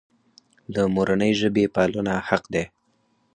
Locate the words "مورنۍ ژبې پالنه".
0.93-2.15